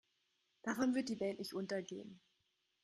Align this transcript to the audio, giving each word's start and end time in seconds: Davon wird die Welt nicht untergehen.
Davon 0.63 0.95
wird 0.95 1.09
die 1.09 1.19
Welt 1.19 1.37
nicht 1.37 1.53
untergehen. 1.53 2.19